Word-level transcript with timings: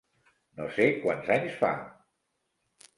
No 0.61 0.67
sé 0.77 0.87
quants 1.05 1.31
anys 1.37 1.61
fa. 1.63 1.73